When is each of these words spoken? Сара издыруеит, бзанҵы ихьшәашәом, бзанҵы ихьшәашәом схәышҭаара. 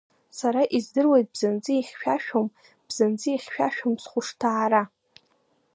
Сара 0.39 0.61
издыруеит, 0.77 1.27
бзанҵы 1.33 1.73
ихьшәашәом, 1.77 2.47
бзанҵы 2.87 3.29
ихьшәашәом 3.31 3.95
схәышҭаара. 4.03 4.81